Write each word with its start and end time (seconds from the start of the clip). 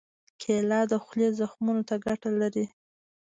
کېله 0.41 0.79
د 0.91 0.93
خولې 1.03 1.27
زخمونو 1.39 1.81
ته 1.89 1.95
ګټه 2.05 2.29
لري. 2.41 2.65